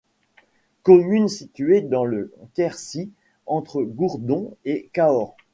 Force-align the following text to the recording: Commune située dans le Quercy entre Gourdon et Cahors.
Commune 0.81 1.27
située 1.27 1.81
dans 1.81 2.05
le 2.05 2.33
Quercy 2.55 3.11
entre 3.45 3.83
Gourdon 3.83 4.57
et 4.65 4.89
Cahors. 4.93 5.37